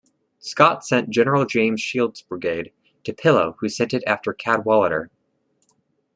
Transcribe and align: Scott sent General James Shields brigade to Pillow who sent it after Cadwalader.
Scott 0.39 0.83
sent 0.83 1.11
General 1.11 1.45
James 1.45 1.79
Shields 1.79 2.23
brigade 2.23 2.73
to 3.03 3.13
Pillow 3.13 3.55
who 3.59 3.69
sent 3.69 3.93
it 3.93 4.01
after 4.07 4.33
Cadwalader. 4.33 5.11